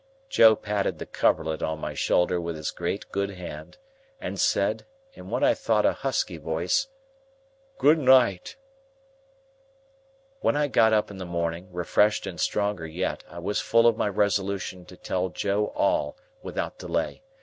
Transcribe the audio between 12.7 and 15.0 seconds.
yet, I was full of my resolution to